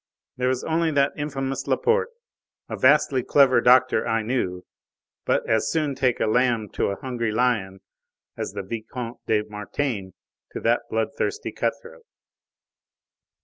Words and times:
There 0.37 0.47
was 0.47 0.63
only 0.63 0.89
that 0.93 1.13
infamous 1.15 1.67
Laporte 1.67 2.09
a 2.67 2.75
vastly 2.75 3.21
clever 3.21 3.61
doctor, 3.61 4.07
I 4.07 4.23
knew 4.23 4.65
but 5.25 5.47
as 5.47 5.69
soon 5.69 5.93
take 5.93 6.19
a 6.19 6.25
lamb 6.25 6.69
to 6.69 6.87
a 6.87 6.95
hungry 6.95 7.31
lion 7.31 7.81
as 8.35 8.53
the 8.53 8.63
Vicomte 8.63 9.19
de 9.27 9.43
Mortaine 9.43 10.13
to 10.53 10.59
that 10.61 10.81
bloodthirsty 10.89 11.51
cut 11.51 11.73
throat. 11.83 12.07